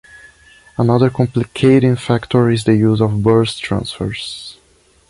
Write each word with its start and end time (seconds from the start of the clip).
Another 0.79 1.11
complicating 1.11 1.95
factor 1.95 2.49
is 2.49 2.63
the 2.63 2.73
use 2.73 2.99
of 3.01 3.21
burst 3.21 3.61
transfers. 3.61 4.57